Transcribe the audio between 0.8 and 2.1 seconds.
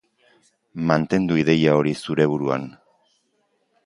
Mantendu ideia hori